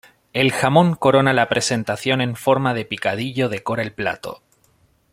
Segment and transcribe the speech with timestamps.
[0.33, 4.41] El jamón corona la presentación en forma de picadillo decora el plato.